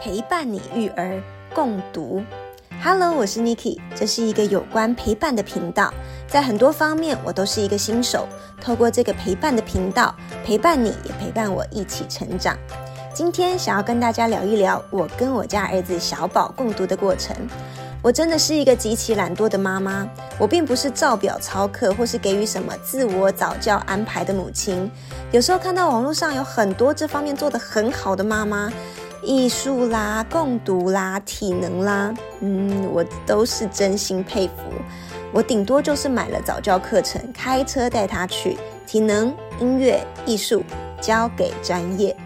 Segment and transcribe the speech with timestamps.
[0.00, 1.22] 陪伴你育儿
[1.54, 2.24] 共读。
[2.82, 5.92] Hello，我是 Niki，这是一个有关陪伴的频道，
[6.26, 8.26] 在很多方面我都是一个新手。
[8.62, 12.56] 透过这个陪伴的频道，陪伴你也陪伴我一起成长。
[13.12, 17.36] 今天想要跟大家聊一聊我跟我家儿子小宝共读的过程。
[18.02, 20.08] 我真的是一个极其懒惰的妈妈，
[20.38, 24.90] 我并不是照表操课或是给予什么自我早教安排的母亲。
[25.30, 28.72] 有时候看到网络上有很多这方面做得很好的妈妈，
[29.22, 34.54] 艺术啦、共读啦、体能啦，嗯，我都是真心佩服。
[35.32, 40.64] 我顶多就是买了早教课程，开车带他去体能、音乐、艺术
[41.00, 42.16] 交给专业。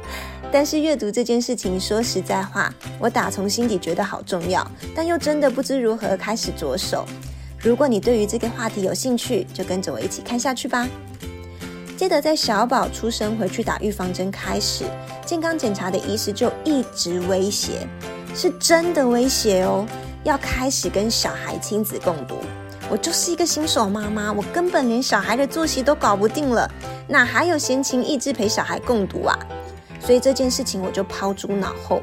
[0.52, 4.64] 但是阅读这件事情，说实在话，我打从心底觉得好重要，
[4.94, 7.06] 但又真的不知如何开始着手。
[7.58, 10.86] 如果你对于这个话题有兴趣，就跟着我一起看下去吧。
[12.02, 14.84] 记得在小宝出生回去打预防针开始，
[15.24, 17.86] 健康检查的医师就一直威胁，
[18.34, 19.86] 是真的威胁哦，
[20.24, 22.38] 要开始跟小孩亲子共读。
[22.90, 26.68] 我就是一个新手妈妈，我根本连小孩的作息都搞不定了，
[27.06, 29.38] 哪还有闲情逸致陪小孩共读啊？
[30.00, 32.02] 所以这件事情我就抛诸脑后，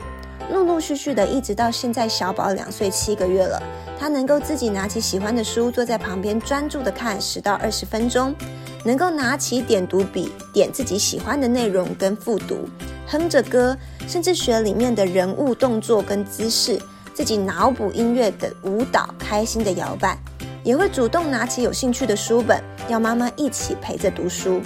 [0.50, 3.62] 陆陆续续的，一直到现在小宝两岁七个月了，
[4.00, 8.34] 他能够自己拿起喜欢的书，坐在旁边专注的看十到二十分钟，
[8.84, 12.68] 能够拿起点读笔，点自己喜欢的内容跟复读，
[13.08, 13.78] 哼着歌，
[14.08, 16.80] 甚至学里面的人物动作跟姿势，
[17.14, 20.18] 自己脑补音乐的舞蹈，开心的摇摆，
[20.64, 24.62] 也会主动拿起有兴趣的书本，要妈妈一起陪着读书。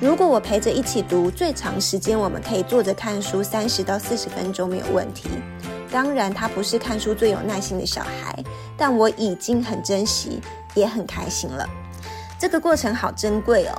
[0.00, 5.28] 如果我陪着一起读，最长时间我们可以坐着看书三十到四十分钟没有问题。
[5.90, 8.44] 当然，他不是看书最有耐心的小孩，
[8.76, 10.40] 但我已经很珍惜，
[10.74, 11.64] 也很开心了。
[12.44, 13.72] 这个过程好珍贵哦。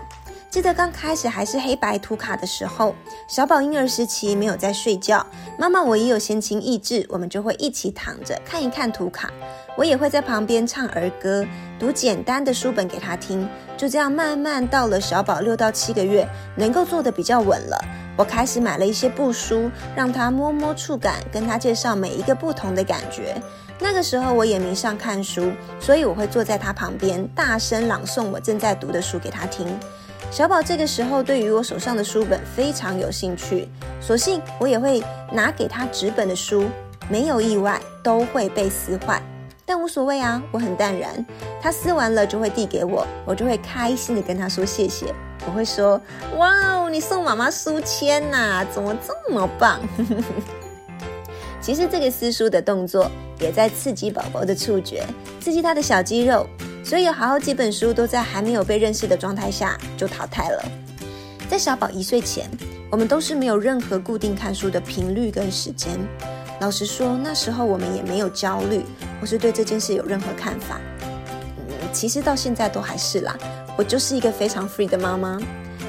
[0.50, 2.96] 记得刚开始还是黑白图卡的时候，
[3.28, 5.24] 小宝婴儿时期没有在睡觉，
[5.56, 9.30] 妈妈我也有闲情逸致，我们就会一起躺着看一看图卡，
[9.78, 11.46] 我也会在旁边唱儿歌，
[11.78, 13.48] 读简单的书本给他听。
[13.78, 17.80] 就这样慢慢到了小宝六到七个月，能够坐得比较稳了，
[18.18, 23.40] 我开始买了一些布书，让他摸摸触感，跟他介绍每一个不同的感觉。
[23.80, 29.68] 那个时候我也迷上看书，所以我会坐在他旁边，大声朗诵我正在读的书给他听。
[30.31, 33.69] 小宝这个时候对于我手上的书本非常有兴趣，
[34.02, 36.66] 索性我也会拿给他纸本的书，
[37.09, 39.22] 没有意外都会被撕坏，
[39.66, 41.25] 但无所谓啊，我很淡然。
[41.62, 45.13] 他撕完了就会递给我，我就会开心的跟他说谢谢。
[45.46, 46.02] 我会说：
[46.38, 49.80] 哇哦，你送妈妈书签呐，怎么这么棒？
[51.66, 53.09] 其实这个撕书的动作
[53.40, 55.03] 也在刺激宝宝的触觉，
[55.42, 56.46] 刺激他的小肌肉。
[56.84, 60.64] 所以有好几本书都在还没有被认识的状态下就淘汰了。
[61.50, 62.48] 在小宝一岁前，
[62.92, 65.98] 我们都是没有任何固定看书的频率跟时间。
[66.62, 68.86] 老实说，那时候我们也没有焦虑，
[69.20, 70.80] 或是对这件事有任何看法。
[71.02, 73.36] 嗯，其实到现在都还是啦。
[73.75, 75.40] 我就是一个非常 free 的妈妈，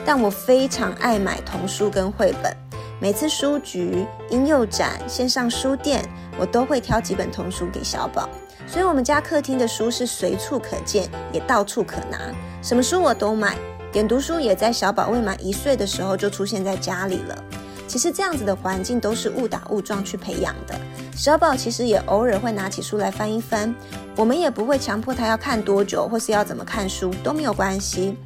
[0.06, 2.66] 但我非常爱买童书跟绘本。
[2.98, 6.02] 每次书局、婴幼展、线上书店，
[6.38, 8.26] 我都会挑几本童书给小宝。
[8.66, 12.18] 所以，我们家客厅的书是随处可见，也到处可拿，
[12.62, 13.54] 什么书我都买。
[13.92, 17.44] 点读书也在小宝未满一岁的时候就出现在家里了。
[17.86, 20.74] 其实这样子的环境都是误打误撞去培养的。
[21.14, 23.74] 小宝其实也偶尔会拿起书来翻一翻，
[24.16, 28.16] 我们也不会强迫他要看多久，或是要怎么看书都没有关系。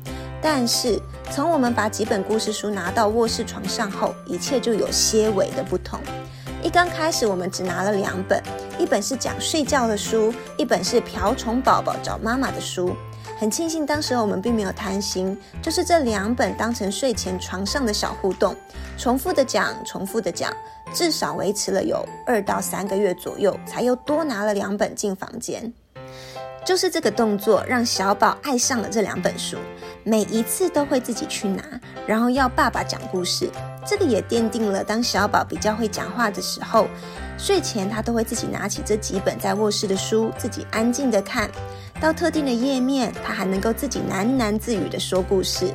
[0.42, 0.98] 但是
[1.30, 6.00] 从我们把几本故事书拿到卧室床上后，一切就有些微的不同。
[6.60, 8.42] 一刚开始，我们只拿了两本，
[8.80, 12.96] 一本是讲睡觉的书，一本是瓢虫宝宝找妈妈的书。
[13.38, 18.54] 很庆幸当时我们并没有贪心，就是这两本当成睡前床上的小互动，
[18.98, 20.52] 重复的讲，重复的讲，
[20.92, 25.72] 至少维持了有二到三个月左右，才又多拿了两本进房间。
[26.64, 29.56] 就是这个动作让小宝爱上了这两本书，
[30.04, 31.62] 每一次都会自己去拿，
[32.06, 33.50] 然后要爸爸讲故事。
[33.86, 36.86] 这个也奠定了，当小宝比较会讲话的时候，
[37.38, 41.50] 睡前他都会自己拿起这几本在卧室的书，自己安静的看。
[42.00, 45.74] 到特定的页面，他还能够自己喃喃自语的说故事。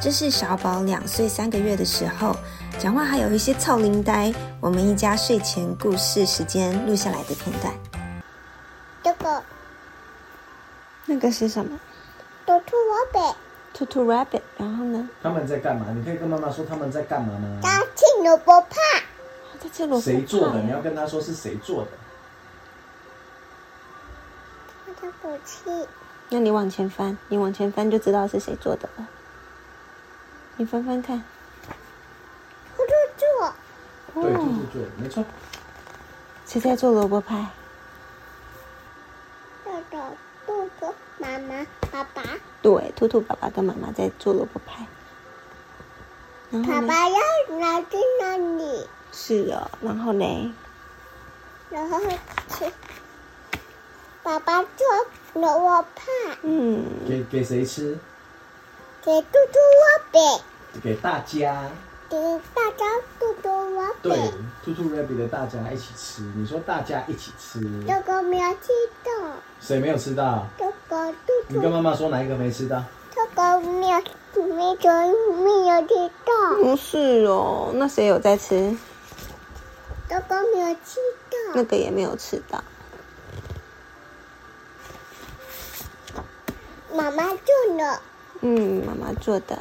[0.00, 2.36] 这是小宝两岁三个月的时候，
[2.78, 4.32] 讲话还有一些操灵呆。
[4.60, 7.72] 我们一家睡前故事时间录下来的片段。
[9.02, 9.42] 这个，
[11.08, 11.80] 那个是什么？
[12.46, 13.18] 兔兔我背。
[13.74, 15.08] 兔兔 rabbit，然后呢？
[15.22, 15.86] 他们在干嘛？
[15.94, 17.60] 你可以跟妈妈说他们在干嘛吗？
[17.62, 18.76] 他吃萝卜怕。
[19.60, 20.60] 他吃萝卜谁做的？
[20.60, 21.90] 你要跟他说是谁做的。
[25.00, 25.86] 他不吃。
[26.28, 29.08] 那你往前翻，你往前翻就知道是谁做的了。
[30.56, 31.22] 你翻翻看。
[32.76, 33.54] 兔兔做。
[34.22, 35.24] 对，兔兔做，没错。
[36.46, 37.46] 谁在做萝卜派？
[39.64, 40.02] 这个
[40.46, 42.22] 兔兔妈妈爸爸，
[42.62, 44.86] 对，兔兔爸爸跟妈妈在做萝卜派。
[46.50, 47.18] 爸爸要
[47.58, 50.54] 拿去那里，是哦，然后呢？
[51.70, 52.00] 然后
[52.48, 52.72] 吃。
[54.22, 54.86] 爸爸做
[55.34, 56.04] 萝卜派，
[56.42, 57.98] 嗯，给给谁吃？
[59.02, 61.70] 给兔兔我饼，给大家。
[62.08, 62.16] 给
[62.54, 62.86] 大家
[63.18, 64.16] 兔兔我对。，
[64.64, 66.22] 兔兔 rabbit 的大家一起吃。
[66.34, 68.68] 你说大家一起吃，这个没有吃
[69.04, 69.10] 到，
[69.60, 70.46] 谁没有吃到？
[70.56, 72.82] 这个兔你跟，妈妈说哪一个没吃到？
[73.14, 74.00] 这个没有
[74.34, 74.74] 没有
[75.36, 78.74] 没有吃到，不是哦，那谁有在吃？
[80.08, 81.00] 这个没有吃
[81.30, 81.36] 到。
[81.54, 82.62] 那个也没有吃到。
[86.94, 88.00] 妈妈做的，
[88.40, 89.58] 嗯，妈妈做的。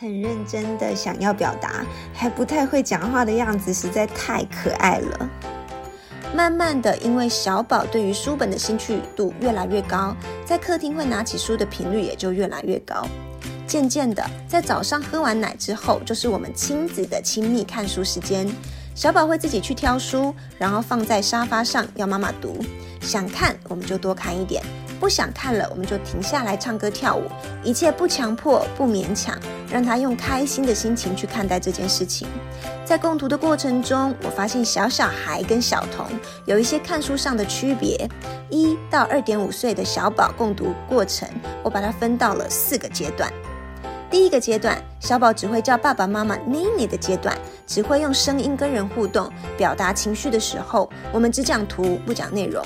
[0.00, 5.28] 很认真的想要表达，还不太会讲话的样子，实在太可爱了。
[6.34, 13.06] 慢慢的，因为小宝对于书本的兴趣度越来越高，在客厅会拿起书的频率也就越来越高。
[13.66, 18.50] 渐渐的，在早上喝完奶之后，就是我们亲子的亲密看书时间。
[18.94, 22.58] 小宝会自己去挑书，然后放在沙发上要妈妈读。
[23.02, 24.62] 想看我们就多看一点，
[25.00, 27.22] 不想看了我们就停下来唱歌跳舞，
[27.64, 29.34] 一切不强迫不勉强，
[29.72, 32.28] 让他用开心的心情去看待这件事情。
[32.84, 36.06] 在共读的过程中，我发现小小孩跟小童
[36.44, 38.06] 有一些看书上的区别。
[38.50, 41.26] 一到二点五岁的小宝共读过程，
[41.62, 43.32] 我把它分到了四个阶段。
[44.10, 52.60] 第一个阶段，小宝只会叫爸爸妈妈“妮妮”的阶段，只会用声音跟人互动，表达情绪的时候，我们只讲图不讲内容，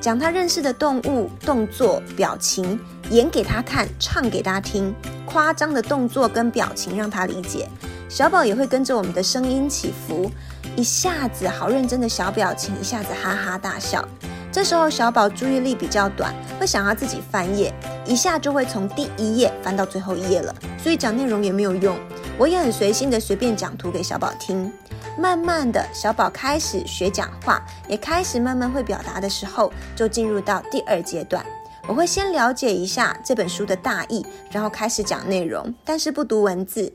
[0.00, 2.80] 讲他认识的动物、动作、表情，
[3.10, 4.94] 演给他看，唱给他听，
[5.26, 7.68] 夸张的动作跟表情让他理解。
[8.08, 10.30] 小宝也会跟着我们的声音起伏，
[10.74, 14.02] 一下子好认真的小表情，一下子哈哈大笑。
[14.50, 17.72] 这时候小宝注意力比较短，会想要自己翻页，
[18.06, 21.94] 一下就会从第一页翻到最后一页了，所以讲内容也没有用。
[22.38, 24.72] 我也很随性的随便讲图给小宝听。
[25.18, 31.44] 慢慢的小宝开始学讲话，也开始慢慢会表达的时候，就进入到第二阶段。
[31.86, 36.92] 我会先了解一下这本书的大意，然后开始讲内容，但是不读文字。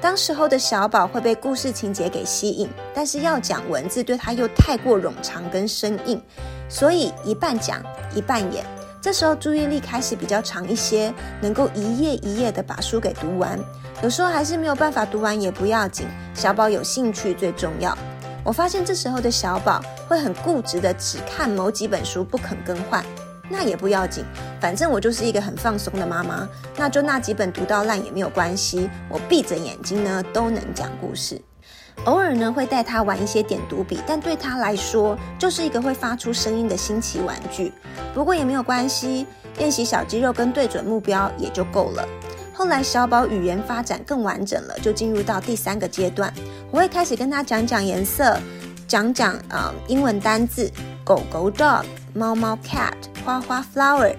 [0.00, 6.22] 当时候的小宝会被故事情节给吸引，但是要讲文字对他又太过冗长跟生硬，
[6.68, 7.82] 所以一半讲
[8.14, 8.64] 一半演。
[9.08, 11.10] 这时候注意力开始比较长一些，
[11.40, 13.58] 能够一页一页的把书给读完。
[14.02, 17.96] 有时候还是没有办法读完也不要紧，小宝有兴趣最重要。
[18.44, 23.02] 我发现这时候的小宝会很固执的只看某几本书不肯更换，
[23.48, 24.22] 那也不要紧，
[24.60, 26.46] 反正我就是一个很放松的妈妈，
[26.76, 31.40] 那就那几本读到烂也没有关系，我闭着眼睛呢都能讲故事。
[32.04, 37.72] 偶尔呢会带他玩一些点读笔，但对他来说就是一个会发出声音的新奇玩具。
[38.14, 39.26] 不过也没有关系，
[39.58, 42.08] 练习小肌肉跟对准目标也就够了。
[42.54, 46.32] 后来小宝语言发展更完整了，就进入到第三个阶段，
[46.70, 48.36] 我会开始跟他讲讲颜色，
[48.86, 50.70] 讲讲呃英文单字，
[51.04, 51.84] 狗狗 dog，
[52.14, 54.14] 猫猫 cat，花花 flower，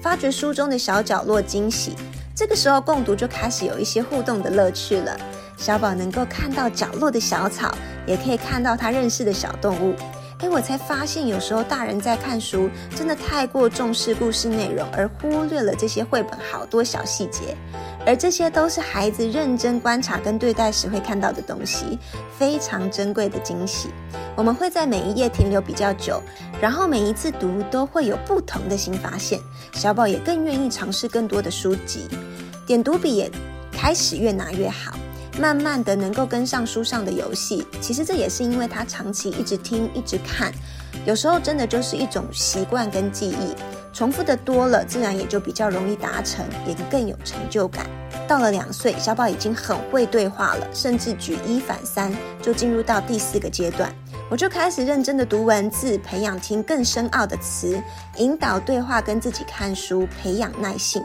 [0.00, 1.94] 发掘书中的小角落惊喜。
[2.34, 5.16] 这个时候共读就开始有一些互动的乐趣了。
[5.56, 7.74] 小宝能够看到角落的小草，
[8.06, 9.94] 也可以看到他认识的小动物。
[10.40, 17.56] 哎，我才发现有时候大人在看书，真的太过重视故事内容，而忽略了这些绘本好多小细节。
[18.06, 21.98] 而这些都是孩子认真观察跟对待时会看到的东西，
[22.36, 23.88] 非常珍贵的惊喜。
[24.36, 26.20] 我们会在每一页停留比较久，
[26.60, 29.38] 然后每一次读都会有不同的新发现。
[29.72, 32.06] 小宝也更愿意尝试更多的书籍，
[32.66, 33.30] 点读笔也
[33.72, 34.98] 开始越拿越好。
[35.38, 40.52] 慢慢的能够跟上书上的游戏，其实这也是因为他长期一直听一直看，
[41.04, 43.54] 有时候真的就是一种习惯跟记忆，
[43.92, 47.84] 重复的多了，自然也就比较容易达成，也更有成就感。
[48.28, 53.92] 到了两岁，小宝已经很会对话了，甚至举一反三，就进入到第四个阶段。
[54.30, 57.82] 我就开始认真的读文字，培养听更深奥的词，
[58.16, 61.02] 引导对话跟自己看书，培养耐性。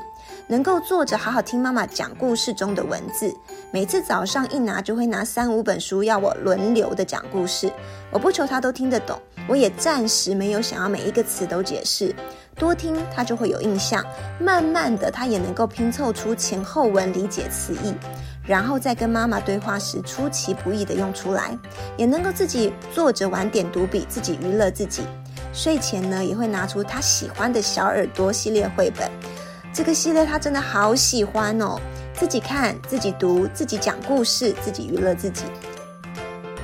[0.50, 3.32] 能够坐着好好听妈妈讲故事中的文字，
[3.72, 7.72] 每次早上一拿就会拿三五本书要我轮流的讲故事。
[8.10, 12.16] 我不求他都听得懂，我也暂时没有想要每一个词都解释，
[12.56, 14.04] 多听他就会有印象。
[14.40, 17.94] 慢慢的，他也能够拼凑出前后文，理解词义，
[18.44, 21.56] 然后在跟妈妈对话时出其不意的用出来，
[21.96, 25.04] 也能够自己坐着玩点读笔，自己娱乐自己。
[25.54, 29.08] 睡前呢，也会拿出他喜欢的小耳朵系列绘本。
[29.72, 31.80] 这个系列他真的好喜欢哦，
[32.14, 35.44] 自己看、自己读、自己讲故事、自己娱乐自己。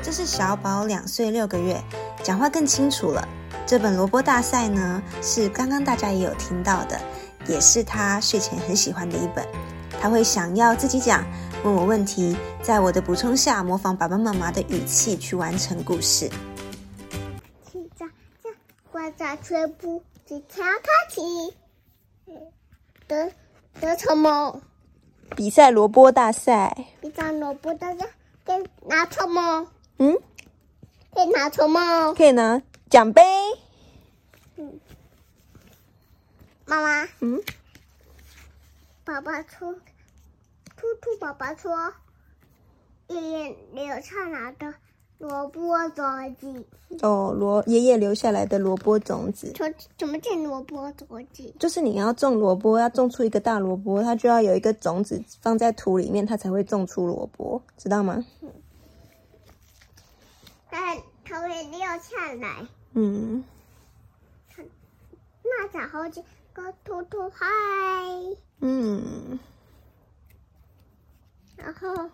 [0.03, 1.81] 这是小宝两岁六个月，
[2.23, 3.27] 讲话更清楚了。
[3.65, 6.99] 这本萝卜大赛呢，是刚刚大家也有听到的，
[7.47, 9.43] 也是他睡前很喜欢的一本。
[9.99, 11.25] 他会想要自己讲，
[11.63, 16.29] 问我问题，在我的补充下，模仿爸爸妈妈的语气去完成故事。
[17.71, 18.05] 现在
[18.43, 18.49] 这
[18.91, 21.21] 挂在全部只跳开起，
[23.07, 23.31] 得
[23.79, 24.61] 得什么？
[25.35, 28.07] 比赛萝卜大赛，比赛萝卜大赛
[28.45, 29.67] 可以拿什么？
[29.97, 30.17] 嗯，
[31.11, 32.13] 可以拿什么？
[32.13, 33.21] 可以拿奖杯。
[34.57, 34.79] 嗯
[36.65, 37.43] 妈妈，嗯，
[39.03, 39.73] 爸爸说，
[40.75, 41.93] 兔兔爸爸说，
[43.07, 44.73] 爷爷留下来的
[45.17, 46.65] 萝卜种子，
[47.01, 49.65] 哦，萝爷爷留下来的萝卜种子，说
[49.97, 51.53] 怎么种萝卜种子？
[51.57, 58.25] 就是你要种萝卜，要种出一个大萝卜，它就要有一个种子放在土里面，它才会种出萝卜，知道吗？
[60.69, 62.67] 它它会掉下来。
[62.93, 63.43] 嗯，
[65.43, 66.21] 那小猴子
[66.53, 67.45] 跟兔兔嗨，
[68.59, 69.39] 嗯，
[71.55, 72.09] 然后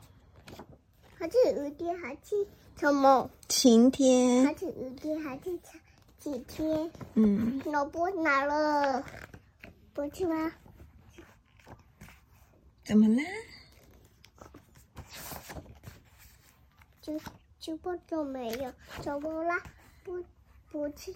[1.18, 2.46] 还是雨天还是
[2.82, 3.30] 什么？
[3.48, 5.56] 晴天还，是雨天还是
[6.18, 6.92] 几天？
[7.14, 9.06] 嗯，萝卜拿了，
[9.94, 10.52] 不去吗？
[12.84, 13.22] 怎么啦？
[17.04, 17.22] 就
[17.60, 18.74] 就不就没有，
[19.04, 19.62] 怎么啦？
[20.04, 20.26] 不
[20.72, 21.16] 不去，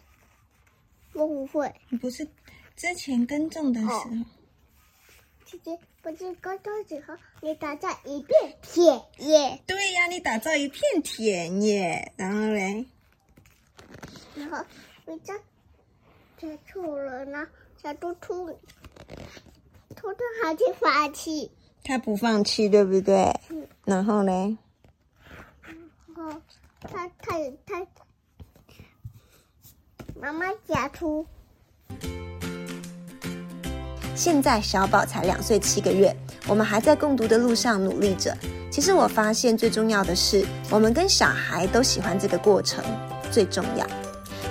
[1.13, 2.23] 我不会，你不是
[2.75, 4.03] 之前耕种的时候，
[5.63, 12.85] 其实不是高中时候你打造一片田野，对呀、你打造一片田野，然后嘞，
[14.35, 14.65] 然后
[15.05, 15.33] 你这
[16.37, 17.47] 接错了呢，
[17.81, 18.47] 小兔兔
[19.95, 21.49] 兔兔还是发气，
[21.83, 23.31] 他不放弃，对不对？
[23.49, 23.65] 嗯。
[23.85, 24.57] 然后嘞，
[25.61, 26.41] 然后
[26.81, 27.33] 他他
[27.65, 27.87] 他
[30.19, 31.25] 妈妈夹出。
[34.15, 36.15] 现在小宝才两岁七个月，
[36.47, 38.35] 我们还在共读的路上努力着。
[38.71, 42.81] 其实我发现最重要的是，我们跟小孩都喜欢这个过程，
[43.29, 43.85] 最重要。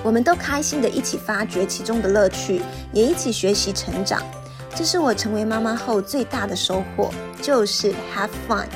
[0.02, 2.60] 我们都开心的一起发掘其中的乐趣，
[2.92, 4.22] 也一起学习成长。
[4.74, 8.66] 这是我成为妈妈后最大的收获，就是 have fun。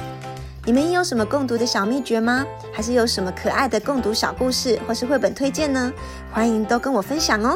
[0.64, 2.47] 你们有什么共读的小秘诀吗？
[2.73, 5.92] 还是有什么可爱的共读小故事或是绘本推荐呢？
[6.33, 7.54] 欢迎都跟我分享哦。